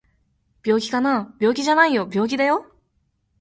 [0.63, 1.31] 病気かな？
[1.39, 2.65] 病気じゃないよ病気だよ